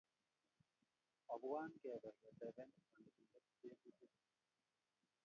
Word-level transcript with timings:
Opwan 1.33 1.69
kebe 1.81 2.09
ketebe 2.19 2.47
kanetindet 2.75 3.45
tyebutik 3.59 4.11